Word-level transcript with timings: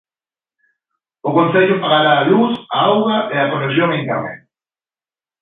O 1.27 1.29
Concello 1.37 1.81
pagará 1.83 2.13
a 2.17 2.27
luz, 2.31 2.53
a 2.75 2.77
auga 2.91 3.17
e 3.33 3.35
a 3.39 3.49
conexión 3.53 3.89
a 3.91 3.99
internet. 4.03 4.39